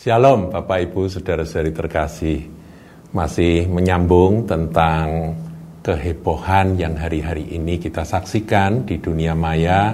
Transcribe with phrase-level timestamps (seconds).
[0.00, 2.40] Shalom Bapak Ibu Saudara-saudari terkasih.
[3.12, 5.36] Masih menyambung tentang
[5.84, 9.92] kehebohan yang hari-hari ini kita saksikan di dunia maya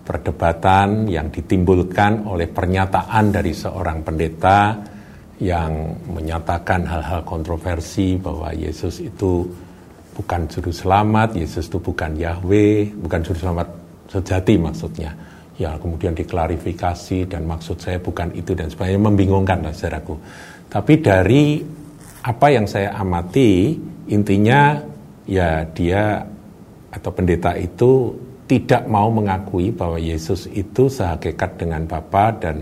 [0.00, 4.80] Perdebatan yang ditimbulkan oleh pernyataan dari seorang pendeta
[5.36, 9.44] Yang menyatakan hal-hal kontroversi bahwa Yesus itu
[10.16, 13.68] bukan juru selamat Yesus itu bukan Yahweh, bukan juru selamat
[14.08, 20.18] sejati maksudnya ya kemudian diklarifikasi dan maksud saya bukan itu dan sebagainya membingungkan lah saudaraku.
[20.66, 21.62] Tapi dari
[22.24, 23.78] apa yang saya amati
[24.10, 24.80] intinya
[25.28, 26.24] ya dia
[26.90, 28.10] atau pendeta itu
[28.44, 32.60] tidak mau mengakui bahwa Yesus itu sehakikat dengan Bapa dan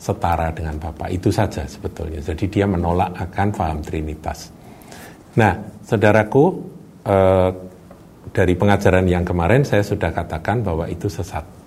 [0.00, 1.10] setara dengan Bapa.
[1.12, 2.22] Itu saja sebetulnya.
[2.24, 4.48] Jadi dia menolak akan paham Trinitas.
[5.36, 5.52] Nah,
[5.84, 6.44] saudaraku,
[7.04, 7.50] eh,
[8.32, 11.57] dari pengajaran yang kemarin saya sudah katakan bahwa itu sesat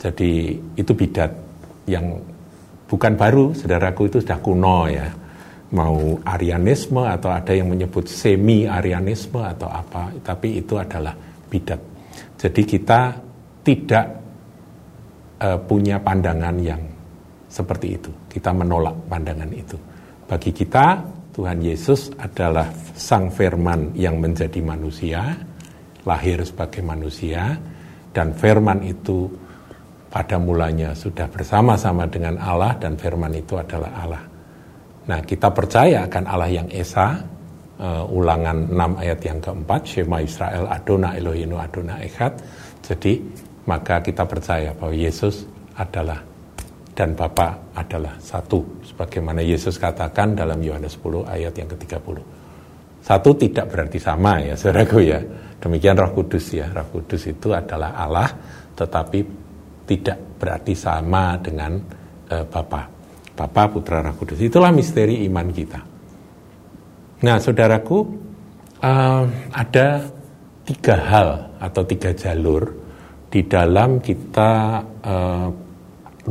[0.00, 1.28] jadi itu bidat
[1.84, 2.16] yang
[2.88, 5.12] bukan baru, saudaraku itu sudah kuno ya.
[5.70, 11.14] Mau Arianisme atau ada yang menyebut semi Arianisme atau apa, tapi itu adalah
[11.46, 11.78] bidat.
[12.40, 13.00] Jadi kita
[13.60, 14.06] tidak
[15.38, 16.80] uh, punya pandangan yang
[17.46, 18.10] seperti itu.
[18.26, 19.76] Kita menolak pandangan itu.
[20.26, 21.04] Bagi kita
[21.36, 25.36] Tuhan Yesus adalah sang firman yang menjadi manusia,
[26.08, 27.54] lahir sebagai manusia
[28.10, 29.30] dan firman itu
[30.10, 34.22] pada mulanya sudah bersama-sama dengan Allah dan firman itu adalah Allah.
[35.06, 37.22] Nah, kita percaya akan Allah yang Esa,
[37.78, 42.42] uh, ulangan 6 ayat yang keempat, Shema Israel Adona Elohinu Adona Echad.
[42.82, 43.22] Jadi,
[43.70, 45.46] maka kita percaya bahwa Yesus
[45.78, 46.18] adalah
[46.90, 48.84] dan Bapa adalah satu.
[48.84, 52.18] Sebagaimana Yesus katakan dalam Yohanes 10 ayat yang ke-30.
[53.00, 55.16] Satu tidak berarti sama ya, saudaraku ya.
[55.56, 56.68] Demikian Roh Kudus ya.
[56.68, 58.28] Roh Kudus itu adalah Allah,
[58.76, 59.18] tetapi
[59.90, 61.74] tidak berarti sama dengan
[62.30, 62.86] uh, Bapa.
[63.34, 64.38] Bapa, Putra, Roh Kudus.
[64.38, 65.80] Itulah misteri iman kita.
[67.26, 67.98] Nah, saudaraku,
[68.78, 70.06] uh, ada
[70.62, 72.62] tiga hal atau tiga jalur
[73.26, 74.52] di dalam kita
[75.02, 75.48] uh,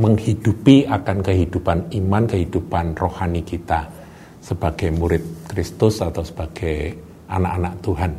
[0.00, 3.84] menghidupi akan kehidupan iman, kehidupan rohani kita
[4.40, 6.96] sebagai murid Kristus atau sebagai
[7.28, 8.12] anak-anak Tuhan.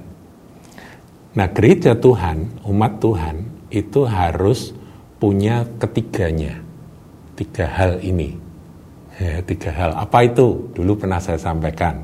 [1.31, 3.35] Nah, gereja Tuhan, umat Tuhan
[3.71, 4.75] itu harus
[5.21, 6.57] punya ketiganya.
[7.37, 8.33] Tiga hal ini.
[9.21, 9.93] Ya, tiga hal.
[9.93, 10.73] Apa itu?
[10.73, 12.01] Dulu pernah saya sampaikan.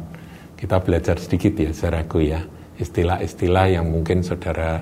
[0.53, 2.45] Kita belajar sedikit ya, saudaraku ya.
[2.77, 4.77] Istilah-istilah yang mungkin saudara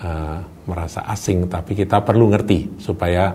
[0.00, 3.28] uh, merasa asing, tapi kita perlu ngerti supaya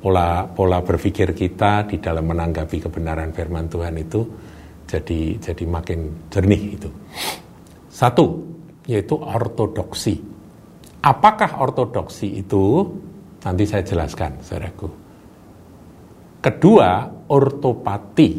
[0.00, 4.20] pola pola berpikir kita di dalam menanggapi kebenaran firman Tuhan itu
[4.84, 6.88] jadi jadi makin jernih itu.
[7.88, 8.44] Satu,
[8.84, 10.20] yaitu ortodoksi.
[11.00, 12.84] Apakah ortodoksi itu?
[13.40, 14.88] Nanti saya jelaskan, saudaraku.
[16.40, 18.30] Kedua, ortopati.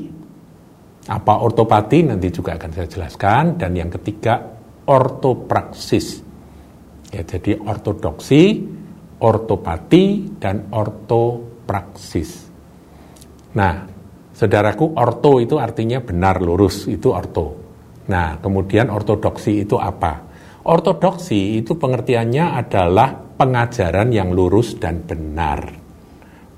[1.09, 3.57] Apa ortopati nanti juga akan saya jelaskan.
[3.57, 4.37] Dan yang ketiga,
[4.85, 6.21] ortopraksis.
[7.11, 8.61] Ya, jadi ortodoksi,
[9.21, 12.29] ortopati, dan ortopraksis.
[13.57, 13.83] Nah,
[14.31, 17.57] saudaraku, orto itu artinya benar, lurus, itu orto.
[18.07, 20.29] Nah, kemudian ortodoksi itu apa?
[20.61, 25.65] Ortodoksi itu pengertiannya adalah pengajaran yang lurus dan benar.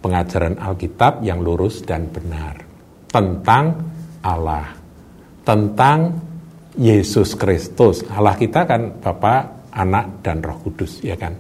[0.04, 2.60] Pengajaran Alkitab yang lurus dan benar
[3.08, 3.80] tentang
[4.20, 4.68] Allah,
[5.48, 6.12] tentang
[6.76, 8.04] Yesus Kristus.
[8.12, 11.32] Allah kita kan Bapa, Anak, dan Roh Kudus, ya kan?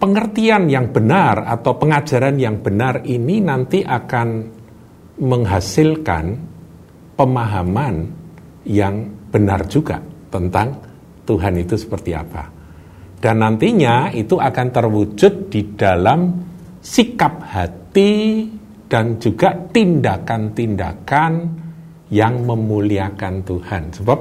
[0.00, 4.28] Pengertian yang benar atau pengajaran yang benar ini nanti akan
[5.20, 6.24] menghasilkan
[7.12, 7.94] pemahaman
[8.64, 8.94] yang
[9.28, 10.80] benar juga tentang
[11.28, 12.48] Tuhan itu seperti apa.
[13.18, 16.38] Dan nantinya itu akan terwujud di dalam
[16.78, 18.46] sikap hati
[18.86, 21.32] dan juga tindakan-tindakan
[22.14, 23.82] yang memuliakan Tuhan.
[23.92, 24.20] Sebab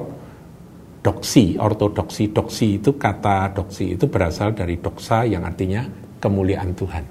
[1.05, 5.87] doksi, ortodoksi, doksi itu kata doksi itu berasal dari doksa yang artinya
[6.19, 7.03] kemuliaan Tuhan,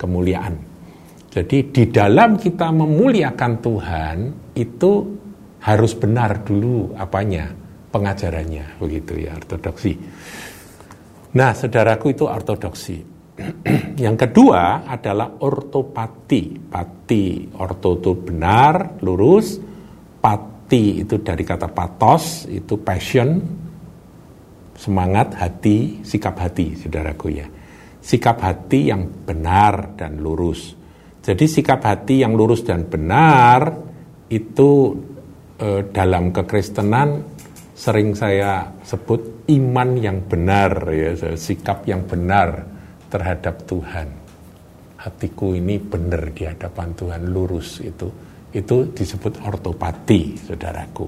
[0.00, 0.54] kemuliaan.
[1.28, 4.16] Jadi di dalam kita memuliakan Tuhan
[4.54, 4.92] itu
[5.66, 7.50] harus benar dulu apanya,
[7.94, 9.94] pengajarannya begitu ya ortodoksi.
[11.34, 12.98] Nah, saudaraku itu ortodoksi.
[14.04, 16.58] Yang kedua adalah ortopati.
[16.58, 19.58] Pati, orto itu benar, lurus.
[20.18, 23.38] Pati itu dari kata patos, itu passion,
[24.78, 27.46] semangat hati, sikap hati, saudaraku ya.
[27.98, 30.74] Sikap hati yang benar dan lurus.
[31.24, 33.74] Jadi sikap hati yang lurus dan benar
[34.30, 34.70] itu
[35.58, 37.33] eh, dalam kekristenan
[37.74, 42.62] sering saya sebut iman yang benar ya sikap yang benar
[43.10, 44.08] terhadap Tuhan.
[45.02, 48.08] Hatiku ini benar di hadapan Tuhan lurus itu.
[48.54, 51.06] Itu disebut ortopati saudaraku.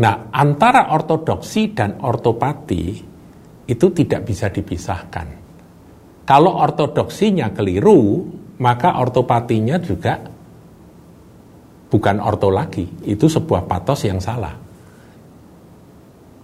[0.00, 2.84] Nah antara ortodoksi dan ortopati
[3.68, 5.28] itu tidak bisa dipisahkan.
[6.24, 8.24] Kalau ortodoksinya keliru
[8.58, 10.16] maka ortopatinya juga
[11.92, 14.56] bukan orto lagi itu sebuah patos yang salah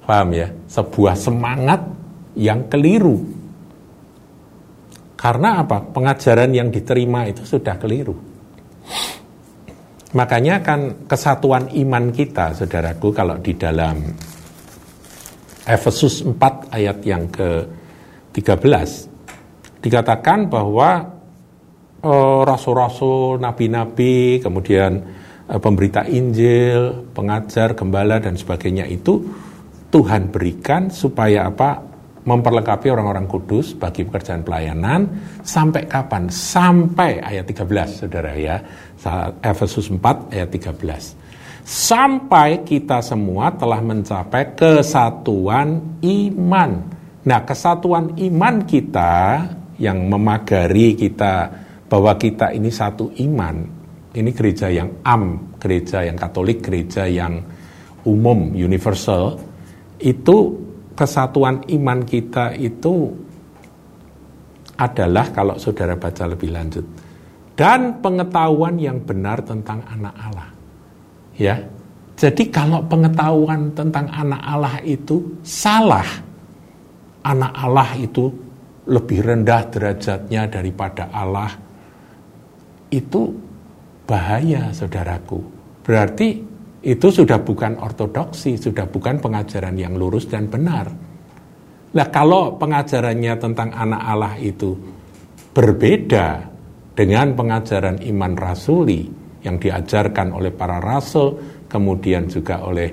[0.05, 1.81] paham ya sebuah semangat
[2.37, 3.39] yang keliru
[5.19, 5.83] karena apa?
[5.83, 8.15] Pengajaran yang diterima itu sudah keliru.
[10.15, 13.99] Makanya kan kesatuan iman kita, saudaraku, kalau di dalam
[15.67, 18.89] Efesus 4 ayat yang ke-13,
[19.83, 21.03] dikatakan bahwa
[22.06, 29.25] oh, rasul-rasul, nabi-nabi, kemudian eh, pemberita Injil, pengajar, gembala, dan sebagainya itu
[29.89, 31.89] Tuhan berikan supaya apa?
[32.29, 35.09] memperlengkapi orang-orang kudus bagi pekerjaan pelayanan
[35.41, 36.29] sampai kapan?
[36.29, 38.61] Sampai ayat 13 Saudara ya.
[39.41, 41.17] Efesus 4 ayat 13.
[41.65, 46.71] Sampai kita semua telah mencapai kesatuan iman.
[47.25, 49.49] Nah, kesatuan iman kita
[49.81, 51.49] yang memagari kita
[51.89, 53.78] bahwa kita ini satu iman.
[54.16, 57.44] Ini gereja yang am, gereja yang Katolik, gereja yang
[58.08, 59.37] umum, universal.
[60.00, 60.56] Itu
[60.96, 63.12] kesatuan iman kita itu
[64.78, 66.87] adalah kalau saudara baca lebih lanjut
[67.58, 70.49] dan pengetahuan yang benar tentang anak Allah.
[71.34, 71.58] Ya.
[72.19, 76.06] Jadi kalau pengetahuan tentang anak Allah itu salah,
[77.22, 78.31] anak Allah itu
[78.87, 81.50] lebih rendah derajatnya daripada Allah,
[82.90, 83.31] itu
[84.08, 85.44] bahaya saudaraku.
[85.84, 86.40] Berarti
[86.81, 90.88] itu sudah bukan ortodoksi, sudah bukan pengajaran yang lurus dan benar.
[91.88, 94.72] Nah, kalau pengajarannya tentang anak Allah itu
[95.52, 96.49] berbeda
[96.96, 99.08] dengan pengajaran iman rasuli
[99.44, 102.88] yang diajarkan oleh para rasul, kemudian juga oleh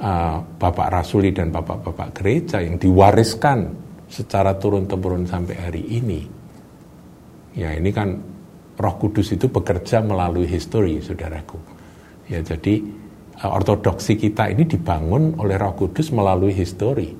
[0.00, 3.72] uh, bapak rasuli dan bapak-bapak gereja yang diwariskan
[4.08, 6.20] secara turun-temurun sampai hari ini.
[7.58, 8.16] Ya, ini kan
[8.78, 11.58] Roh Kudus itu bekerja melalui histori, saudaraku.
[12.30, 12.78] Ya, jadi
[13.38, 17.14] Eh, ortodoksi kita ini dibangun oleh Roh Kudus melalui histori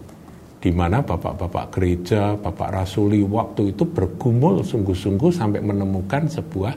[0.58, 6.74] di mana bapak-bapak gereja, bapak rasuli waktu itu bergumul sungguh-sungguh sampai menemukan sebuah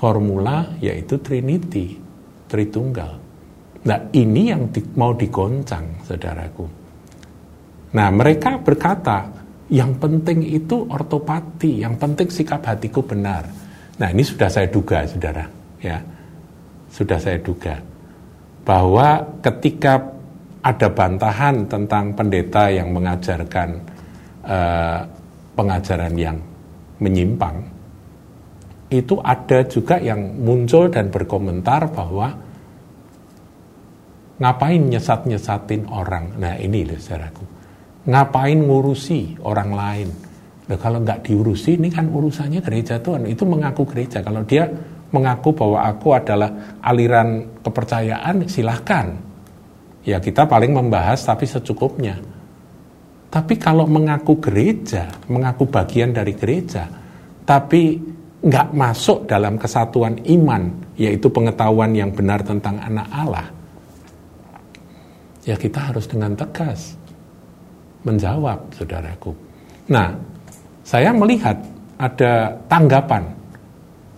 [0.00, 2.00] formula yaitu Trinity,
[2.48, 3.12] Tritunggal.
[3.84, 6.64] Nah ini yang di, mau digoncang, saudaraku.
[7.92, 9.28] Nah mereka berkata,
[9.68, 13.44] yang penting itu ortopati, yang penting sikap hatiku benar.
[14.02, 15.46] Nah ini sudah saya duga, saudara.
[15.78, 16.02] Ya,
[16.90, 17.78] sudah saya duga
[18.66, 19.98] bahwa ketika
[20.62, 23.68] ada bantahan tentang pendeta yang mengajarkan
[24.46, 25.06] uh,
[25.54, 26.38] pengajaran yang
[27.02, 27.66] menyimpang,
[28.90, 32.30] itu ada juga yang muncul dan berkomentar bahwa
[34.38, 36.38] ngapain nyesat-nyesatin orang.
[36.38, 37.44] Nah ini loh saudaraku.
[38.06, 40.08] Ngapain ngurusi orang lain.
[40.62, 43.26] Nah, kalau nggak diurusi ini kan urusannya gereja Tuhan.
[43.26, 44.22] Itu mengaku gereja.
[44.22, 44.70] Kalau dia
[45.10, 49.12] mengaku bahwa aku adalah aliran kepercayaan, silahkan.
[50.02, 52.18] Ya kita paling membahas tapi secukupnya.
[53.32, 56.84] Tapi kalau mengaku gereja, mengaku bagian dari gereja,
[57.48, 57.96] tapi
[58.42, 63.46] nggak masuk dalam kesatuan iman, yaitu pengetahuan yang benar tentang anak Allah,
[65.46, 66.98] ya kita harus dengan tegas
[68.02, 69.32] menjawab, saudaraku.
[69.94, 70.12] Nah,
[70.82, 71.58] saya melihat
[71.98, 73.22] ada tanggapan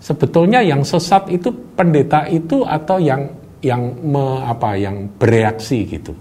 [0.01, 3.29] sebetulnya yang sesat itu pendeta itu atau yang
[3.65, 6.13] yang me, apa yang bereaksi gitu.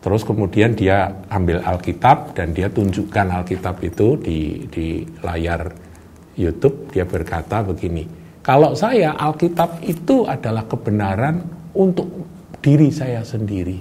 [0.00, 5.72] Terus kemudian dia ambil Alkitab dan dia tunjukkan Alkitab itu di di layar
[6.36, 8.04] YouTube dia berkata begini,
[8.40, 11.44] kalau saya Alkitab itu adalah kebenaran
[11.76, 12.08] untuk
[12.64, 13.76] diri saya sendiri.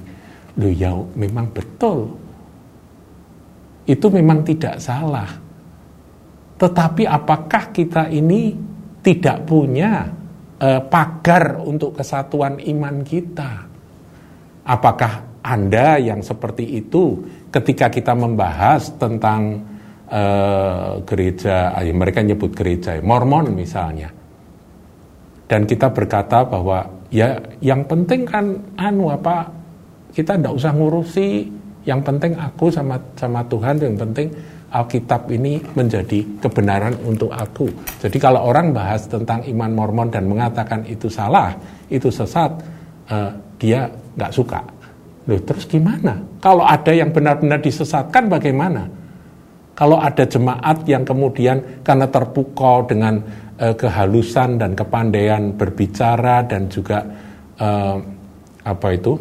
[0.60, 2.29] Loh ya memang betul.
[3.90, 5.34] Itu memang tidak salah.
[6.60, 8.54] Tetapi apakah kita ini
[9.02, 10.06] tidak punya
[10.62, 13.52] eh, pagar untuk kesatuan iman kita.
[14.70, 17.18] Apakah Anda yang seperti itu
[17.50, 19.66] ketika kita membahas tentang
[20.06, 24.14] eh, gereja, ah, ya mereka nyebut gereja, Mormon misalnya.
[25.50, 29.50] Dan kita berkata bahwa ya yang penting kan anu apa
[30.14, 31.50] kita tidak usah ngurusi
[31.90, 34.30] yang penting aku sama sama Tuhan yang penting
[34.70, 37.66] Alkitab ini menjadi kebenaran untuk aku.
[37.98, 41.58] Jadi kalau orang bahas tentang iman Mormon dan mengatakan itu salah,
[41.90, 42.54] itu sesat,
[43.10, 44.62] uh, dia nggak suka.
[45.26, 46.22] Loh, terus gimana?
[46.38, 48.86] Kalau ada yang benar-benar disesatkan bagaimana?
[49.74, 53.18] Kalau ada jemaat yang kemudian karena terpukau dengan
[53.58, 57.10] uh, kehalusan dan kepandaian berbicara dan juga
[57.58, 57.98] uh,
[58.70, 59.18] apa itu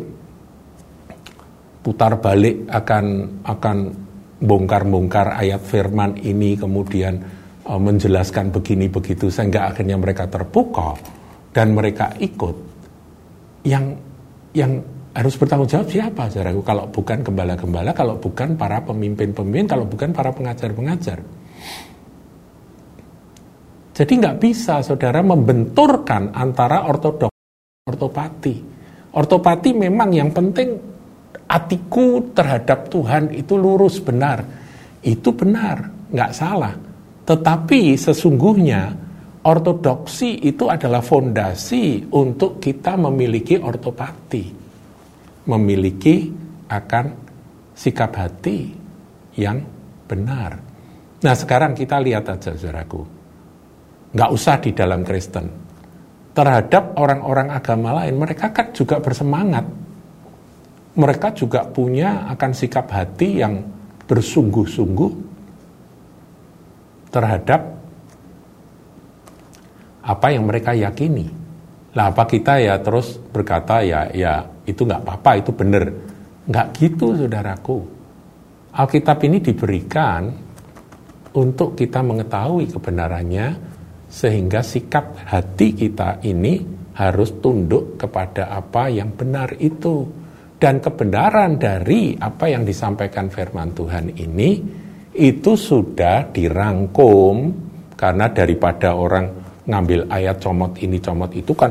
[1.89, 3.05] putar balik akan
[3.49, 3.77] akan
[4.45, 7.17] bongkar-bongkar ayat firman ini kemudian
[7.65, 11.01] uh, menjelaskan begini begitu sehingga akhirnya mereka terpukau
[11.57, 12.57] dan mereka ikut
[13.65, 13.97] yang
[14.53, 14.85] yang
[15.17, 20.29] harus bertanggung jawab siapa saudaraku kalau bukan gembala-gembala, kalau bukan para pemimpin-pemimpin, kalau bukan para
[20.29, 21.25] pengajar-pengajar.
[23.97, 27.33] Jadi nggak bisa saudara membenturkan antara ortodok
[27.89, 28.77] ortopati.
[29.17, 30.98] Ortopati memang yang penting
[31.49, 34.45] hatiku terhadap Tuhan itu lurus benar.
[35.01, 36.75] Itu benar, nggak salah.
[37.25, 38.83] Tetapi sesungguhnya
[39.45, 44.69] ortodoksi itu adalah fondasi untuk kita memiliki ortopati
[45.49, 46.29] memiliki
[46.69, 47.07] akan
[47.73, 48.69] sikap hati
[49.41, 49.65] yang
[50.05, 50.61] benar.
[51.25, 53.03] Nah sekarang kita lihat aja saudaraku.
[54.13, 55.47] Nggak usah di dalam Kristen.
[56.37, 59.67] Terhadap orang-orang agama lain, mereka kan juga bersemangat.
[60.99, 63.63] Mereka juga punya akan sikap hati yang
[64.11, 65.13] bersungguh-sungguh
[67.15, 67.61] terhadap
[70.03, 71.31] apa yang mereka yakini.
[71.95, 75.85] Lah apa kita ya terus berkata ya ya itu nggak apa-apa, itu benar.
[76.49, 77.79] Nggak gitu, saudaraku.
[78.73, 80.29] Alkitab ini diberikan
[81.37, 83.47] untuk kita mengetahui kebenarannya,
[84.09, 86.61] sehingga sikap hati kita ini
[86.97, 90.18] harus tunduk kepada apa yang benar itu.
[90.59, 94.51] Dan kebenaran dari apa yang disampaikan firman Tuhan ini,
[95.15, 97.35] itu sudah dirangkum,
[97.95, 99.27] karena daripada orang
[99.71, 101.71] ngambil ayat comot ini, comot itu kan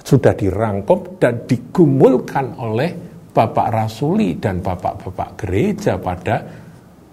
[0.00, 2.88] sudah dirangkum dan digumulkan oleh
[3.36, 6.40] Bapak Rasuli dan Bapak-Bapak gereja pada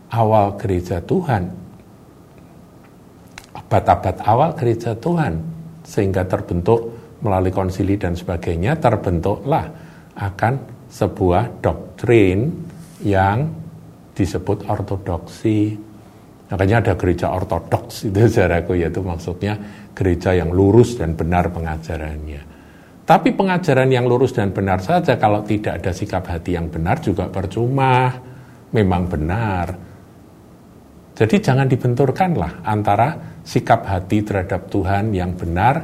[0.08, 1.44] awal gereja Tuhan.
[3.60, 5.52] Abad-abad awal gereja Tuhan.
[5.84, 9.68] Sehingga terbentuk melalui konsili dan sebagainya, terbentuklah
[10.16, 12.54] akan sebuah doktrin
[13.02, 13.50] yang
[14.14, 15.74] disebut ortodoksi.
[16.54, 19.58] Makanya ada gereja ortodoks itu saudaraku, yaitu maksudnya
[19.98, 22.54] gereja yang lurus dan benar pengajarannya.
[23.04, 27.28] Tapi pengajaran yang lurus dan benar saja kalau tidak ada sikap hati yang benar juga
[27.28, 28.16] percuma.
[28.72, 29.68] Memang benar.
[31.14, 35.84] Jadi jangan dibenturkanlah antara sikap hati terhadap Tuhan yang benar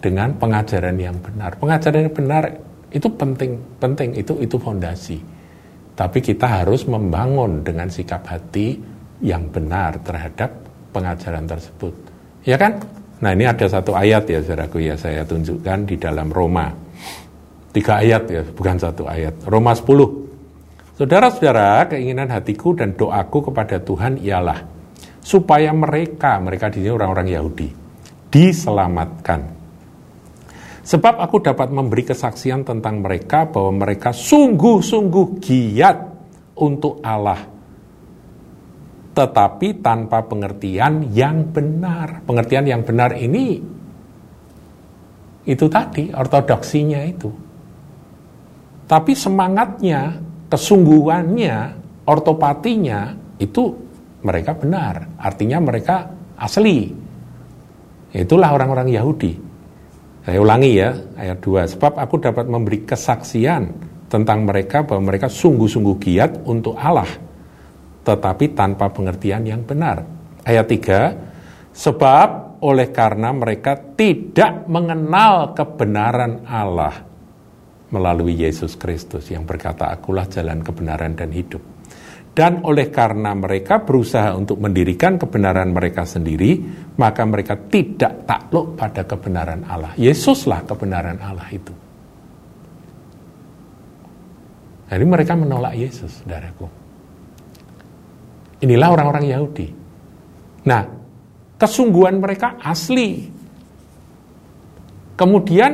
[0.00, 1.58] dengan pengajaran yang benar.
[1.58, 5.18] Pengajaran yang benar itu penting, penting itu itu fondasi.
[5.94, 8.78] Tapi kita harus membangun dengan sikap hati
[9.20, 10.50] yang benar terhadap
[10.90, 11.92] pengajaran tersebut.
[12.42, 12.80] Ya kan?
[13.20, 16.72] Nah ini ada satu ayat ya saudaraku ya saya tunjukkan di dalam Roma.
[17.70, 19.46] Tiga ayat ya, bukan satu ayat.
[19.46, 19.86] Roma 10.
[20.98, 24.66] Saudara-saudara, keinginan hatiku dan doaku kepada Tuhan ialah
[25.22, 27.68] supaya mereka, mereka di sini orang-orang Yahudi,
[28.32, 29.59] diselamatkan.
[30.90, 35.98] Sebab aku dapat memberi kesaksian tentang mereka bahwa mereka sungguh-sungguh giat
[36.58, 37.60] untuk Allah
[39.10, 42.22] tetapi tanpa pengertian yang benar.
[42.24, 43.58] Pengertian yang benar ini
[45.44, 47.30] itu tadi ortodoksinya itu.
[48.86, 50.18] Tapi semangatnya,
[50.50, 51.56] kesungguhannya,
[52.06, 53.70] ortopatinya itu
[54.22, 55.20] mereka benar.
[55.20, 56.90] Artinya mereka asli.
[58.10, 59.49] Itulah orang-orang Yahudi.
[60.20, 61.74] Saya ulangi ya, ayat 2.
[61.76, 63.72] Sebab aku dapat memberi kesaksian
[64.10, 67.30] tentang mereka bahwa mereka sungguh-sungguh giat untuk Allah
[68.00, 70.02] tetapi tanpa pengertian yang benar.
[70.42, 77.06] Ayat 3, sebab oleh karena mereka tidak mengenal kebenaran Allah
[77.92, 81.60] melalui Yesus Kristus yang berkata, akulah jalan kebenaran dan hidup.
[82.30, 86.62] Dan oleh karena mereka berusaha untuk mendirikan kebenaran mereka sendiri,
[86.94, 89.92] maka mereka tidak takluk pada kebenaran Allah.
[89.98, 91.74] Yesuslah kebenaran Allah itu.
[94.90, 96.66] Jadi mereka menolak Yesus, saudaraku.
[98.66, 99.68] Inilah orang-orang Yahudi.
[100.66, 100.82] Nah,
[101.54, 103.30] kesungguhan mereka asli.
[105.14, 105.72] Kemudian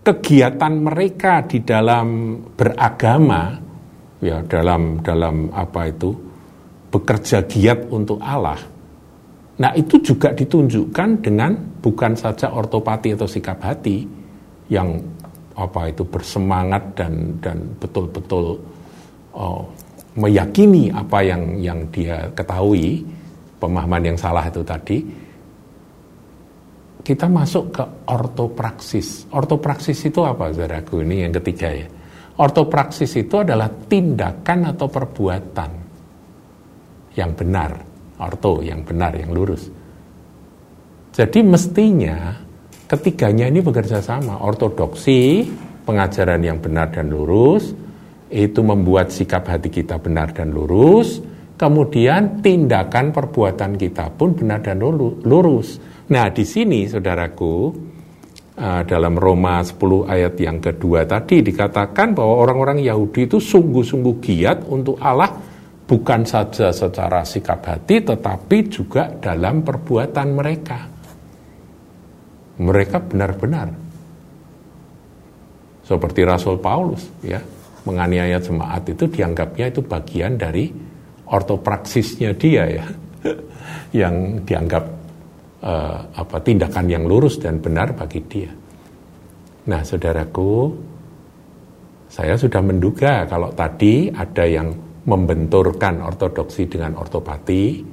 [0.00, 3.67] kegiatan mereka di dalam beragama
[4.18, 6.10] ya dalam dalam apa itu
[6.88, 8.58] bekerja giat untuk Allah.
[9.58, 11.50] Nah, itu juga ditunjukkan dengan
[11.82, 14.06] bukan saja ortopati atau sikap hati
[14.70, 14.94] yang
[15.58, 18.54] apa itu bersemangat dan dan betul-betul
[19.34, 19.66] oh,
[20.14, 23.02] meyakini apa yang yang dia ketahui
[23.58, 25.02] pemahaman yang salah itu tadi
[27.02, 29.32] kita masuk ke ortopraksis.
[29.32, 31.00] Ortopraksis itu apa, saudaraku?
[31.00, 31.88] Ini yang ketiga ya.
[32.38, 35.70] Ortopraksis itu adalah tindakan atau perbuatan
[37.18, 37.82] yang benar,
[38.22, 39.66] orto yang benar, yang lurus.
[41.10, 42.30] Jadi mestinya
[42.86, 45.50] ketiganya ini bekerja sama, ortodoksi,
[45.82, 47.74] pengajaran yang benar dan lurus,
[48.30, 51.18] itu membuat sikap hati kita benar dan lurus,
[51.58, 54.78] kemudian tindakan perbuatan kita pun benar dan
[55.26, 55.82] lurus.
[56.06, 57.87] Nah, di sini saudaraku,
[58.58, 64.98] dalam Roma 10 ayat yang kedua tadi dikatakan bahwa orang-orang Yahudi itu sungguh-sungguh giat untuk
[64.98, 65.30] Allah
[65.86, 70.78] bukan saja secara sikap hati tetapi juga dalam perbuatan mereka.
[72.58, 73.70] Mereka benar-benar
[75.86, 77.38] seperti Rasul Paulus ya,
[77.86, 80.68] menganiaya jemaat itu dianggapnya itu bagian dari
[81.30, 82.86] ortopraksisnya dia ya
[84.04, 84.97] yang dianggap
[85.62, 88.50] uh, apa tindakan yang lurus dan benar bagi dia.
[89.68, 90.72] Nah, saudaraku,
[92.08, 94.72] saya sudah menduga kalau tadi ada yang
[95.04, 97.84] membenturkan ortodoksi dengan ortopati,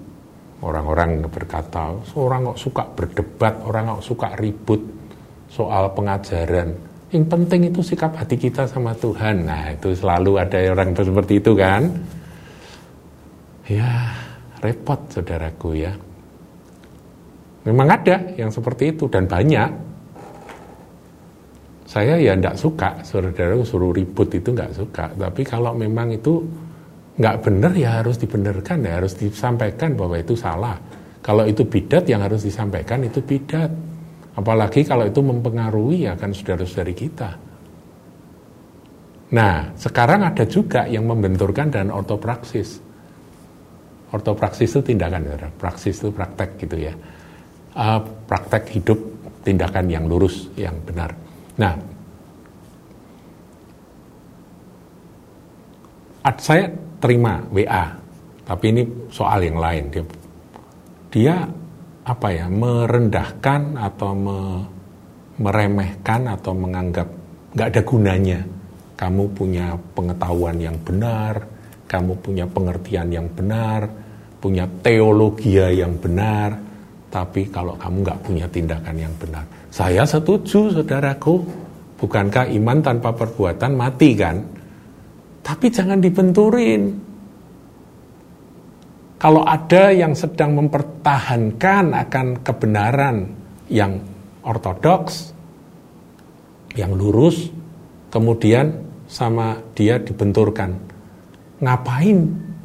[0.63, 4.81] orang-orang berkata, seorang kok suka berdebat, orang kok suka ribut
[5.51, 6.75] soal pengajaran.
[7.12, 9.48] Yang penting itu sikap hati kita sama Tuhan.
[9.48, 11.88] Nah, itu selalu ada orang seperti itu kan.
[13.67, 14.12] Ya,
[14.60, 15.95] repot saudaraku ya.
[17.65, 19.69] Memang ada yang seperti itu dan banyak.
[21.89, 25.05] Saya ya tidak suka, saudara suruh ribut itu nggak suka.
[25.17, 26.45] Tapi kalau memang itu
[27.17, 30.77] nggak benar ya harus dibenarkan ya harus disampaikan bahwa itu salah.
[31.25, 33.74] Kalau itu bidat yang harus disampaikan itu bidat.
[34.36, 37.31] Apalagi kalau itu mempengaruhi ya kan saudara-saudari kita.
[39.34, 42.77] Nah, sekarang ada juga yang membenturkan dan ortopraksis.
[44.13, 45.25] Ortopraksis itu tindakan,
[45.57, 46.93] praksis itu praktek gitu ya
[47.75, 49.00] uh, praktek hidup
[49.46, 51.13] tindakan yang lurus, yang benar.
[51.62, 51.77] Nah,
[56.41, 57.94] saya terima WA,
[58.48, 59.84] tapi ini soal yang lain.
[59.94, 60.03] Dia,
[61.13, 61.36] dia
[62.06, 64.38] apa ya merendahkan atau me,
[65.38, 67.08] meremehkan atau menganggap
[67.54, 68.41] nggak ada gunanya.
[68.95, 71.43] Kamu punya pengetahuan yang benar,
[71.86, 73.91] kamu punya pengertian yang benar,
[74.39, 76.64] punya teologi yang benar,
[77.15, 79.47] tapi kalau kamu nggak punya tindakan yang benar.
[79.71, 81.39] Saya setuju, saudaraku.
[81.95, 84.43] Bukankah iman tanpa perbuatan mati kan?
[85.39, 86.91] Tapi jangan dibenturin.
[89.15, 93.32] Kalau ada yang sedang mempertahankan akan kebenaran
[93.71, 93.95] yang
[94.43, 95.32] ortodoks,
[96.75, 97.47] yang lurus,
[98.12, 98.75] kemudian
[99.08, 100.75] sama dia dibenturkan.
[101.63, 102.17] Ngapain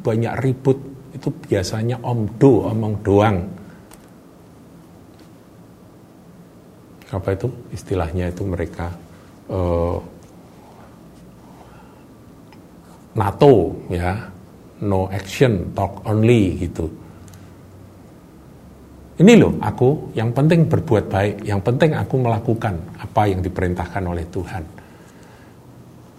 [0.03, 0.75] banyak ribut?
[1.15, 3.60] Itu biasanya omdo, omong doang
[7.11, 7.47] apa itu?
[7.75, 8.87] Istilahnya itu mereka
[9.51, 9.99] uh,
[13.19, 13.53] NATO
[13.91, 14.31] ya.
[14.81, 16.89] No action talk only gitu.
[19.21, 24.25] Ini loh aku yang penting berbuat baik yang penting aku melakukan apa yang diperintahkan oleh
[24.33, 24.63] Tuhan.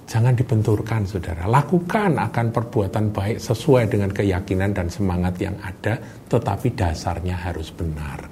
[0.06, 1.50] Jangan dibenturkan saudara.
[1.50, 5.98] Lakukan akan perbuatan baik sesuai dengan keyakinan dan semangat yang ada
[6.30, 8.22] tetapi dasarnya harus benar.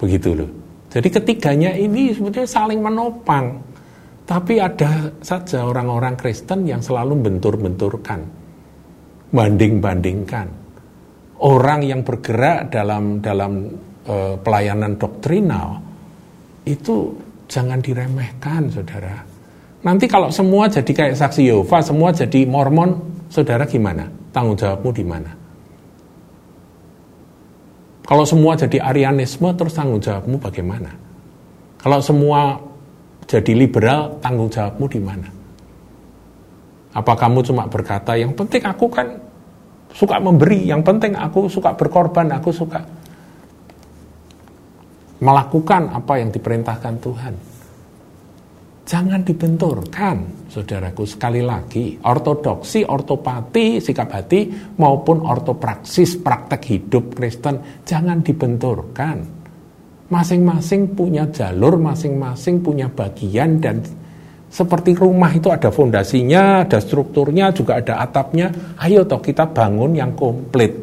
[0.00, 0.63] Begitu loh
[0.94, 3.58] jadi ketiganya ini sebetulnya saling menopang.
[4.24, 8.22] Tapi ada saja orang-orang Kristen yang selalu bentur-benturkan,
[9.34, 10.46] banding-bandingkan.
[11.44, 13.74] Orang yang bergerak dalam dalam
[14.06, 15.82] uh, pelayanan doktrinal
[16.64, 17.10] itu
[17.50, 19.18] jangan diremehkan, saudara.
[19.84, 22.96] Nanti kalau semua jadi kayak saksi Yehova, semua jadi Mormon,
[23.28, 24.08] saudara gimana?
[24.32, 25.43] Tanggung jawabmu di mana?
[28.04, 30.92] Kalau semua jadi Arianisme, terus tanggung jawabmu bagaimana?
[31.80, 32.60] Kalau semua
[33.24, 35.28] jadi liberal, tanggung jawabmu di mana?
[36.92, 39.08] Apa kamu cuma berkata, yang penting aku kan
[39.96, 42.84] suka memberi, yang penting aku suka berkorban, aku suka
[45.24, 47.53] melakukan apa yang diperintahkan Tuhan.
[48.84, 51.08] Jangan dibenturkan, saudaraku.
[51.08, 59.24] Sekali lagi, ortodoksi, ortopati, sikap hati, maupun ortopraksis, praktek hidup Kristen, jangan dibenturkan.
[60.12, 63.80] Masing-masing punya jalur, masing-masing punya bagian, dan
[64.52, 68.52] seperti rumah itu ada fondasinya, ada strukturnya, juga ada atapnya.
[68.84, 70.76] Ayo toh kita bangun yang komplit.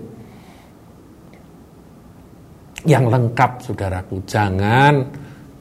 [2.82, 4.26] Yang lengkap, saudaraku.
[4.26, 5.06] Jangan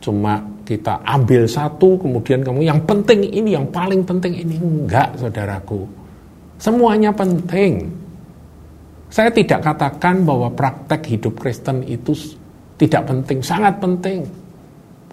[0.01, 0.41] cuma
[0.71, 4.55] kita ambil satu kemudian kamu yang penting ini yang paling penting ini.
[4.55, 5.83] Enggak saudaraku.
[6.63, 7.91] Semuanya penting.
[9.11, 12.15] Saya tidak katakan bahwa praktek hidup Kristen itu
[12.79, 14.23] tidak penting sangat penting.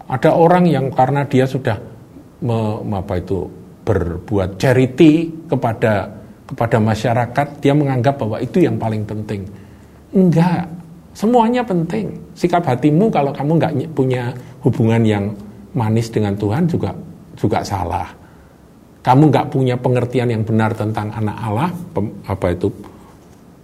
[0.06, 1.82] Ada orang yang karena dia sudah
[2.46, 3.50] me, apa itu
[3.82, 6.06] berbuat charity kepada
[6.46, 9.42] kepada masyarakat dia menganggap bahwa itu yang paling penting.
[10.14, 10.70] Enggak,
[11.18, 12.14] semuanya penting.
[12.38, 14.30] Sikap hatimu kalau kamu nggak punya
[14.62, 15.26] hubungan yang
[15.76, 16.94] manis dengan Tuhan juga
[17.38, 18.08] juga salah.
[19.04, 21.70] Kamu nggak punya pengertian yang benar tentang anak Allah,
[22.28, 22.68] apa itu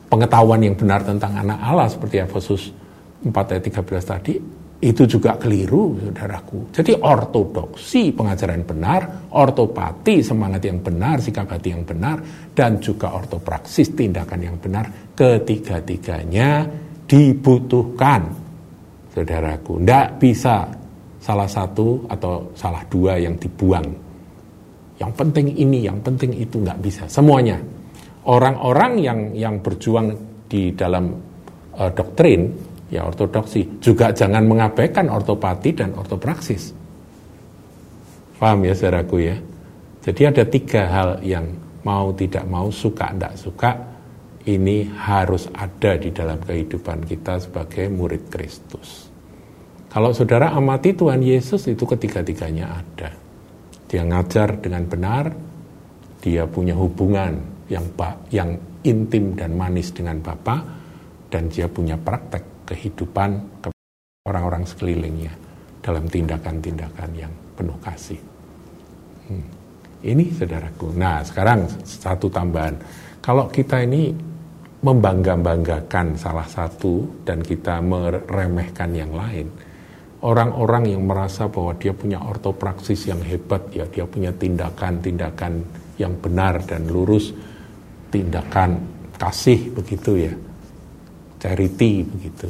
[0.08, 2.72] pengetahuan yang benar tentang anak Allah seperti Efesus
[3.26, 4.34] 4 ayat 13 tadi,
[4.84, 6.76] itu juga keliru, saudaraku.
[6.76, 12.20] Jadi ortodoksi pengajaran benar, ortopati semangat yang benar, sikap hati yang benar,
[12.52, 16.68] dan juga ortopraksis tindakan yang benar, ketiga-tiganya
[17.08, 18.28] dibutuhkan,
[19.16, 19.80] saudaraku.
[19.80, 20.83] Tidak bisa
[21.24, 23.88] salah satu atau salah dua yang dibuang.
[25.00, 27.08] Yang penting ini, yang penting itu nggak bisa.
[27.08, 27.64] Semuanya
[28.28, 30.12] orang-orang yang yang berjuang
[30.52, 31.16] di dalam
[31.80, 32.52] uh, doktrin
[32.92, 36.76] ya ortodoksi juga jangan mengabaikan ortopati dan ortopraksis.
[38.38, 39.40] Paham ya saudaraku ya?
[40.04, 41.48] Jadi ada tiga hal yang
[41.88, 43.72] mau tidak mau, suka tidak suka,
[44.44, 49.13] ini harus ada di dalam kehidupan kita sebagai murid Kristus.
[49.94, 53.14] Kalau saudara amati Tuhan Yesus itu ketiga-tiganya ada.
[53.86, 55.30] Dia ngajar dengan benar,
[56.18, 57.38] dia punya hubungan
[57.70, 57.86] yang
[58.34, 60.66] yang intim dan manis dengan Bapa
[61.30, 63.70] dan dia punya praktek kehidupan ke
[64.26, 65.34] orang-orang sekelilingnya
[65.86, 68.18] dalam tindakan-tindakan yang penuh kasih.
[69.30, 69.46] Hmm.
[70.02, 70.90] Ini saudaraku.
[70.98, 72.82] Nah sekarang satu tambahan.
[73.22, 74.10] Kalau kita ini
[74.82, 79.48] membangga-banggakan salah satu dan kita meremehkan yang lain,
[80.24, 85.54] orang-orang yang merasa bahwa dia punya ortopraksis yang hebat, ya dia punya tindakan-tindakan
[86.00, 87.36] yang benar dan lurus,
[88.08, 88.80] tindakan
[89.20, 90.34] kasih begitu ya,
[91.44, 92.48] charity begitu.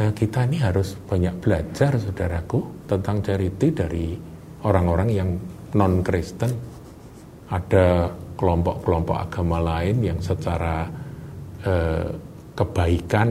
[0.00, 4.06] Nah, kita ini harus banyak belajar, saudaraku, tentang charity dari
[4.66, 5.30] orang-orang yang
[5.76, 6.52] non Kristen.
[7.50, 8.06] Ada
[8.38, 10.86] kelompok-kelompok agama lain yang secara
[11.66, 12.08] eh,
[12.54, 13.28] kebaikan,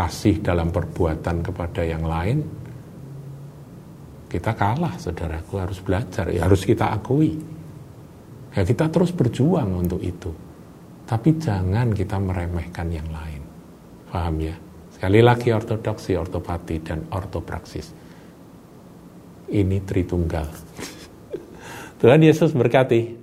[0.00, 2.40] kasih dalam perbuatan kepada yang lain,
[4.32, 7.36] kita kalah, saudaraku harus belajar, ya, harus kita akui.
[8.56, 10.32] Ya kita terus berjuang untuk itu.
[11.04, 13.42] Tapi jangan kita meremehkan yang lain.
[14.08, 14.56] Paham ya?
[14.96, 17.92] Sekali lagi ortodoksi, ortopati, dan ortopraksis.
[19.52, 20.48] Ini Tritunggal.
[22.00, 23.19] Tuhan Yesus berkati.